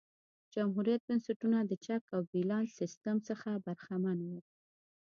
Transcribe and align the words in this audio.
جمهوريت 0.53 1.01
بنسټونه 1.07 1.57
د 1.65 1.71
چک 1.85 2.03
او 2.15 2.21
بیلانس 2.31 2.69
سیستم 2.79 3.15
څخه 3.29 3.49
برخمن 3.65 4.17
وو. 4.27 4.39